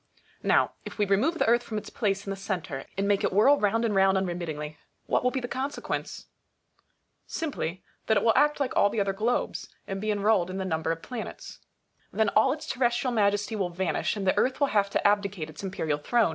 [0.41, 3.31] Now, if we remove the Earth from its place in the centre, and make it
[3.31, 6.25] whirl round and round unremittingly, what will be the consequence?
[7.27, 10.65] Simply, that it will act like all the other globes, and be enrolled in the
[10.65, 11.59] number of the planets.
[12.11, 15.61] Then all its terrestrial majesty will vanish, and the Earth will have to abdicate its
[15.61, 16.29] imperial throne.